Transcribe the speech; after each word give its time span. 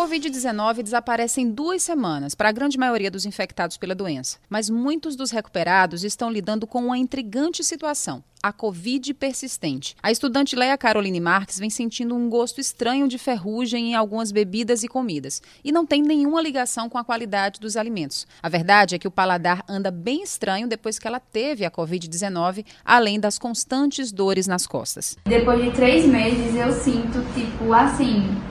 A 0.00 0.02
Covid-19 0.02 0.82
desaparece 0.82 1.42
em 1.42 1.50
duas 1.50 1.82
semanas 1.82 2.34
para 2.34 2.48
a 2.48 2.52
grande 2.52 2.78
maioria 2.78 3.10
dos 3.10 3.26
infectados 3.26 3.76
pela 3.76 3.94
doença, 3.94 4.38
mas 4.48 4.70
muitos 4.70 5.14
dos 5.14 5.30
recuperados 5.30 6.04
estão 6.04 6.30
lidando 6.30 6.66
com 6.66 6.86
uma 6.86 6.96
intrigante 6.96 7.62
situação 7.62 8.24
a 8.42 8.50
Covid 8.50 9.12
persistente. 9.12 9.94
A 10.02 10.10
estudante 10.10 10.56
Leia 10.56 10.78
Caroline 10.78 11.20
Marques 11.20 11.58
vem 11.58 11.68
sentindo 11.68 12.14
um 12.14 12.30
gosto 12.30 12.58
estranho 12.58 13.06
de 13.06 13.18
ferrugem 13.18 13.90
em 13.90 13.94
algumas 13.94 14.32
bebidas 14.32 14.82
e 14.82 14.88
comidas 14.88 15.42
e 15.62 15.70
não 15.70 15.84
tem 15.84 16.00
nenhuma 16.00 16.40
ligação 16.40 16.88
com 16.88 16.96
a 16.96 17.04
qualidade 17.04 17.60
dos 17.60 17.76
alimentos. 17.76 18.26
A 18.42 18.48
verdade 18.48 18.94
é 18.94 18.98
que 18.98 19.06
o 19.06 19.10
paladar 19.10 19.62
anda 19.68 19.90
bem 19.90 20.22
estranho 20.22 20.66
depois 20.66 20.98
que 20.98 21.06
ela 21.06 21.20
teve 21.20 21.66
a 21.66 21.70
Covid-19, 21.70 22.64
além 22.82 23.20
das 23.20 23.38
constantes 23.38 24.10
dores 24.10 24.46
nas 24.46 24.66
costas. 24.66 25.18
Depois 25.26 25.62
de 25.62 25.70
três 25.72 26.06
meses 26.06 26.56
eu 26.56 26.72
sinto, 26.72 27.22
tipo, 27.34 27.74
assim. 27.74 28.49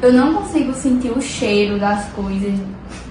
Eu 0.00 0.12
não 0.12 0.34
consigo 0.34 0.72
sentir 0.74 1.10
o 1.10 1.20
cheiro 1.20 1.76
das 1.78 2.08
coisas 2.10 2.54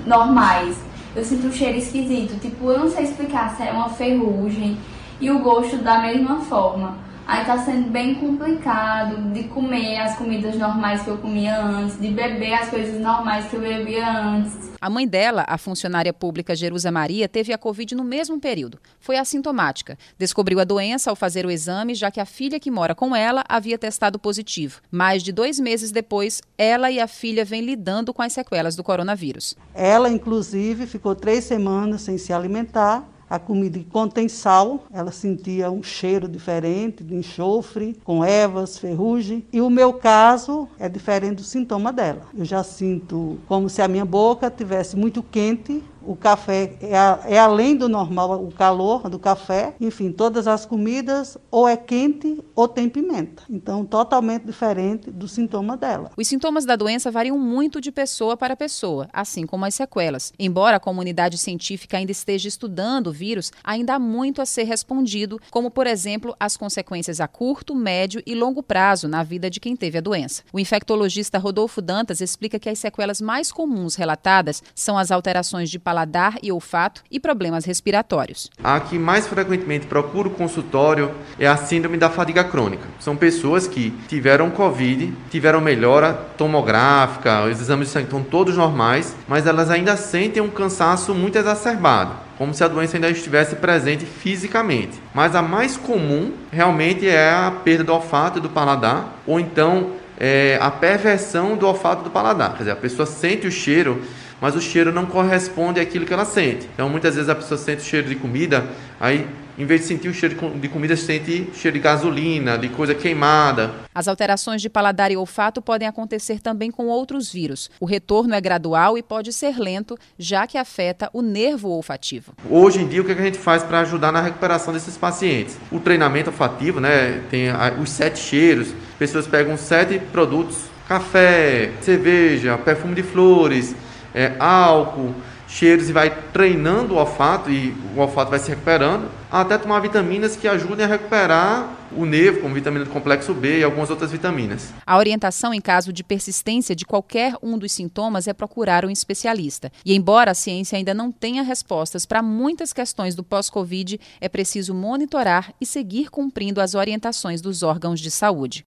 normais. 0.06 0.78
Eu 1.14 1.26
sinto 1.26 1.48
um 1.48 1.52
cheiro 1.52 1.78
esquisito. 1.78 2.40
Tipo, 2.40 2.72
eu 2.72 2.80
não 2.80 2.90
sei 2.90 3.04
explicar 3.04 3.56
se 3.58 3.64
é 3.64 3.72
uma 3.74 3.90
ferrugem 3.90 4.78
e 5.20 5.30
o 5.30 5.40
gosto 5.40 5.78
da 5.78 6.00
mesma 6.00 6.40
forma. 6.42 6.96
Aí 7.28 7.44
tá 7.44 7.58
sendo 7.58 7.90
bem 7.90 8.16
complicado 8.16 9.34
de 9.34 9.44
comer 9.50 9.98
as 9.98 10.18
comidas 10.18 10.56
normais 10.56 11.02
que 11.02 11.10
eu 11.10 11.18
comia 11.18 11.62
antes, 11.62 12.00
de 12.00 12.08
beber 12.08 12.54
as 12.54 12.70
coisas 12.70 13.02
normais 13.02 13.50
que 13.50 13.58
eu 13.58 13.60
bebia 13.60 14.10
antes. 14.10 14.72
A 14.80 14.90
mãe 14.90 15.06
dela, 15.06 15.44
a 15.46 15.58
funcionária 15.58 16.14
pública 16.14 16.56
Jerusa 16.56 16.90
Maria, 16.90 17.28
teve 17.28 17.52
a 17.52 17.58
Covid 17.58 17.96
no 17.96 18.06
mesmo 18.06 18.40
período. 18.40 18.80
Foi 18.98 19.18
assintomática. 19.18 19.98
Descobriu 20.18 20.58
a 20.62 20.64
doença 20.64 21.10
ao 21.10 21.18
fazer 21.18 21.46
o 21.46 21.52
exame, 21.52 21.96
já 21.96 22.10
que 22.10 22.22
a 22.22 22.26
filha 22.26 22.62
que 22.62 22.72
mora 22.72 22.96
com 22.96 23.14
ela 23.14 23.44
havia 23.50 23.78
testado 23.78 24.18
positivo. 24.18 24.80
Mais 24.90 25.22
de 25.22 25.34
dois 25.34 25.60
meses 25.60 25.92
depois, 25.92 26.42
ela 26.58 26.90
e 26.90 26.98
a 26.98 27.08
filha 27.10 27.44
vêm 27.44 27.60
lidando 27.60 28.14
com 28.14 28.22
as 28.22 28.32
sequelas 28.32 28.74
do 28.74 28.86
coronavírus. 28.86 29.54
Ela, 29.74 30.10
inclusive, 30.10 30.88
ficou 30.88 31.14
três 31.14 31.44
semanas 31.44 32.04
sem 32.04 32.18
se 32.18 32.32
alimentar 32.32 33.04
a 33.30 33.38
comida 33.38 33.80
contém 33.92 34.30
sal, 34.30 34.86
ela 34.92 35.12
sentia 35.12 35.70
um 35.70 35.84
cheiro 35.84 36.28
diferente 36.28 37.04
de 37.04 37.16
enxofre, 37.16 37.98
com 38.04 38.24
ervas, 38.24 38.78
ferrugem. 38.78 39.46
E 39.52 39.62
o 39.62 39.70
meu 39.70 39.94
caso 39.94 40.68
é 40.80 40.88
diferente 40.88 41.38
do 41.38 41.44
sintoma 41.44 41.92
dela. 41.92 42.24
Eu 42.38 42.46
já 42.46 42.64
sinto 42.64 43.38
como 43.48 43.70
se 43.70 43.82
a 43.82 43.88
minha 43.88 44.06
boca 44.06 44.50
tivesse 44.50 44.96
muito 44.96 45.22
quente, 45.22 45.84
o 46.08 46.16
café 46.16 46.78
é, 46.82 46.98
a, 46.98 47.20
é, 47.26 47.38
além 47.38 47.76
do 47.76 47.90
normal, 47.90 48.42
o 48.44 48.52
calor 48.52 49.10
do 49.10 49.20
café. 49.20 49.76
Enfim, 49.80 50.12
todas 50.12 50.48
as 50.48 50.66
comidas 50.66 51.38
ou 51.52 51.68
é 51.68 51.76
quente 51.76 52.42
ou 52.56 52.68
tem 52.68 52.88
pimenta. 52.88 53.44
Então, 53.50 53.86
totalmente 53.86 54.46
diferente 54.46 55.12
do 55.12 55.28
sintoma 55.28 55.76
dela. 55.76 56.12
Os 56.16 56.28
sintomas 56.28 56.66
da 56.66 56.76
doença 56.76 57.12
variam 57.12 57.38
muito 57.38 57.82
de 57.82 57.92
pessoa 57.92 58.38
para 58.38 58.56
pessoa, 58.56 59.10
assim 59.12 59.46
como 59.46 59.66
as 59.66 59.76
sequelas. 59.76 60.32
Embora 60.40 60.78
a 60.78 60.80
comunidade 60.80 61.38
científica 61.38 61.98
ainda 61.98 62.12
esteja 62.12 62.48
estudando 62.48 63.08
o 63.08 63.14
vírus, 63.14 63.52
ainda 63.64 63.96
há 63.96 64.00
muito 64.00 64.42
a 64.42 64.46
ser 64.46 64.64
respondido, 64.64 65.40
como, 65.52 65.70
por 65.70 65.86
exemplo, 65.86 66.34
as 66.40 66.56
consequências 66.56 67.20
a 67.20 67.28
curto, 67.28 67.76
médio 67.76 68.24
e 68.26 68.34
longo 68.34 68.64
prazo 68.64 69.08
na 69.08 69.24
vida 69.24 69.50
de 69.50 69.60
quem 69.60 69.76
teve 69.76 69.98
a 69.98 70.02
doença. 70.02 70.44
O 70.54 70.60
infectologista 70.60 71.38
Rodolfo 71.38 71.82
Dantas 71.82 72.22
explica 72.22 72.58
que 72.58 72.70
as 72.70 72.80
sequelas 72.80 73.20
mais 73.20 73.52
comuns 73.52 73.96
relatadas 73.96 74.64
são 74.74 74.98
as 74.98 75.12
alterações 75.12 75.70
de 75.70 75.78
paladar 75.78 75.97
paladar 75.98 76.36
e 76.44 76.52
olfato 76.52 77.02
e 77.10 77.20
problemas 77.20 77.66
respiratórios. 77.66 78.52
A 78.64 78.80
que 78.80 79.00
mais 79.00 79.26
frequentemente 79.26 79.88
procura 79.88 80.28
o 80.28 80.32
consultório 80.32 81.12
é 81.40 81.48
a 81.48 81.58
síndrome 81.58 81.98
da 81.98 82.08
fadiga 82.10 82.44
crônica. 82.44 82.84
São 83.00 83.16
pessoas 83.16 83.68
que 83.68 83.92
tiveram 84.08 84.52
Covid, 84.52 85.12
tiveram 85.32 85.60
melhora 85.60 86.14
tomográfica, 86.14 87.46
os 87.46 87.60
exames 87.60 87.88
de 87.88 87.94
sangue 87.94 88.06
estão 88.06 88.22
todos 88.22 88.56
normais, 88.56 89.16
mas 89.28 89.48
elas 89.48 89.72
ainda 89.72 89.98
sentem 89.98 90.42
um 90.42 90.50
cansaço 90.50 91.16
muito 91.16 91.38
exacerbado 91.38 92.28
como 92.38 92.54
se 92.54 92.64
a 92.64 92.68
doença 92.68 92.96
ainda 92.96 93.10
estivesse 93.10 93.56
presente 93.56 94.06
fisicamente. 94.06 95.02
Mas 95.12 95.36
a 95.36 95.42
mais 95.42 95.76
comum 95.76 96.32
realmente 96.52 97.08
é 97.08 97.32
a 97.32 97.52
perda 97.64 97.84
do 97.84 97.92
olfato 97.92 98.38
e 98.38 98.42
do 98.44 98.48
paladar, 98.48 99.16
ou 99.26 99.40
então 99.40 99.94
é, 100.20 100.58
a 100.62 100.72
perversão 100.72 101.56
do 101.56 101.68
olfato 101.68 102.04
do 102.04 102.10
paladar. 102.10 102.52
Quer 102.54 102.60
dizer, 102.60 102.72
a 102.72 102.76
pessoa 102.76 103.06
sente 103.06 103.48
o 103.48 103.52
cheiro 103.52 104.02
mas 104.40 104.56
o 104.56 104.62
cheiro 104.62 104.92
não 104.92 105.06
corresponde 105.06 105.80
àquilo 105.80 106.06
que 106.06 106.14
ela 106.14 106.26
sente. 106.26 106.70
Então, 106.74 106.90
muitas 106.90 107.16
vezes 107.16 107.30
a 107.30 107.36
pessoa 107.36 107.58
sente 107.58 107.82
o 107.82 107.86
cheiro 107.86 108.08
de 108.08 108.16
comida, 108.16 108.68
aí 109.00 109.28
em 109.58 109.66
vez 109.66 109.82
de 109.82 109.88
sentir 109.88 110.08
o 110.08 110.14
cheiro 110.14 110.36
de 110.60 110.70
comida, 110.70 110.96
sente 110.96 111.50
cheiro 111.56 111.76
de 111.76 111.84
gasolina, 111.84 112.60
de 112.60 112.70
coisa 112.70 112.94
queimada. 112.94 113.72
As 113.94 114.08
alterações 114.08 114.62
de 114.62 114.70
paladar 114.70 115.12
e 115.12 115.18
olfato 115.18 115.64
podem 115.64 115.88
acontecer 115.88 116.40
também 116.40 116.70
com 116.70 116.86
outros 116.86 117.34
vírus. 117.34 117.72
O 117.80 117.86
retorno 117.86 118.36
é 118.36 118.40
gradual 118.40 119.00
e 119.00 119.02
pode 119.02 119.34
ser 119.34 119.58
lento, 119.58 119.98
já 120.20 120.46
que 120.46 120.60
afeta 120.60 121.10
o 121.12 121.24
nervo 121.24 121.70
olfativo. 121.70 122.34
Hoje 122.48 122.82
em 122.82 122.88
dia, 122.88 123.02
o 123.02 123.06
que 123.06 123.12
a 123.12 123.16
gente 123.16 123.40
faz 123.40 123.64
para 123.64 123.80
ajudar 123.80 124.12
na 124.12 124.22
recuperação 124.22 124.72
desses 124.72 124.96
pacientes? 124.96 125.58
O 125.72 125.80
treinamento 125.80 126.30
olfativo, 126.30 126.80
né? 126.80 127.24
Tem 127.32 127.48
os 127.82 127.90
sete 127.90 128.20
cheiros. 128.20 128.68
Pessoas 129.00 129.28
pegam 129.28 129.58
sete 129.58 130.00
produtos: 130.00 130.66
café, 130.88 131.72
cerveja, 131.82 132.58
perfume 132.58 132.96
de 132.96 133.04
flores 133.04 133.76
é, 134.14 134.34
álcool, 134.40 135.14
cheiros 135.48 135.90
e 135.90 135.94
vai 135.94 136.10
treinando 136.34 136.96
o 136.96 136.98
olfato 136.98 137.50
e 137.50 137.76
o 137.96 138.00
olfato 138.00 138.32
vai 138.32 138.40
se 138.40 138.50
recuperando, 138.50 139.10
até 139.32 139.58
tomar 139.58 139.80
vitaminas 139.80 140.36
que 140.36 140.48
ajudem 140.48 140.86
a 140.86 140.90
recuperar 140.90 141.74
o 141.92 142.06
nervo, 142.06 142.42
como 142.42 142.54
vitamina 142.54 142.84
do 142.84 142.92
complexo 142.92 143.34
B 143.34 143.60
e 143.60 143.64
algumas 143.64 143.90
outras 143.90 144.12
vitaminas. 144.12 144.74
A 144.86 144.98
orientação 144.98 145.54
em 145.54 145.62
caso 145.62 145.94
de 145.94 146.04
persistência 146.04 146.76
de 146.76 146.86
qualquer 146.86 147.34
um 147.42 147.58
dos 147.58 147.72
sintomas 147.72 148.28
é 148.28 148.34
procurar 148.34 148.84
um 148.84 148.90
especialista. 148.90 149.72
E 149.86 149.96
embora 149.96 150.32
a 150.32 150.36
ciência 150.36 150.78
ainda 150.78 150.94
não 150.94 151.12
tenha 151.12 151.44
respostas 151.44 152.06
para 152.06 152.22
muitas 152.22 152.74
questões 152.74 153.16
do 153.16 153.24
pós-Covid, 153.24 154.00
é 154.20 154.28
preciso 154.28 154.74
monitorar 154.74 155.54
e 155.62 155.66
seguir 155.66 156.10
cumprindo 156.10 156.60
as 156.60 156.76
orientações 156.76 157.42
dos 157.42 157.64
órgãos 157.64 158.00
de 158.00 158.12
saúde. 158.12 158.66